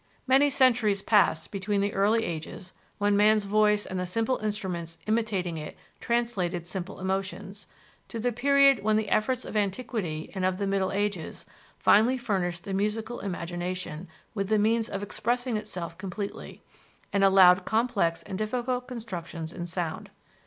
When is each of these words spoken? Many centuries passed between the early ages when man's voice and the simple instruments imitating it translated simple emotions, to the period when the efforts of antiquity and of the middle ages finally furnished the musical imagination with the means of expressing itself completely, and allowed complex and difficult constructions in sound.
Many 0.25 0.49
centuries 0.49 1.03
passed 1.03 1.51
between 1.51 1.79
the 1.79 1.93
early 1.93 2.25
ages 2.25 2.73
when 2.97 3.15
man's 3.15 3.45
voice 3.45 3.85
and 3.85 3.99
the 3.99 4.07
simple 4.07 4.39
instruments 4.39 4.97
imitating 5.05 5.57
it 5.59 5.77
translated 5.99 6.65
simple 6.65 6.99
emotions, 6.99 7.67
to 8.07 8.19
the 8.19 8.31
period 8.31 8.81
when 8.81 8.95
the 8.97 9.09
efforts 9.09 9.45
of 9.45 9.55
antiquity 9.55 10.31
and 10.33 10.43
of 10.43 10.57
the 10.57 10.65
middle 10.65 10.91
ages 10.91 11.45
finally 11.77 12.17
furnished 12.17 12.63
the 12.63 12.73
musical 12.73 13.19
imagination 13.19 14.07
with 14.33 14.49
the 14.49 14.57
means 14.57 14.89
of 14.89 15.03
expressing 15.03 15.55
itself 15.55 15.95
completely, 15.99 16.63
and 17.13 17.23
allowed 17.23 17.63
complex 17.63 18.23
and 18.23 18.39
difficult 18.39 18.87
constructions 18.87 19.53
in 19.53 19.67
sound. 19.67 20.09